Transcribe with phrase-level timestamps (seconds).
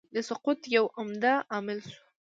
[0.13, 2.01] د سقوط یو عمده عامل شو.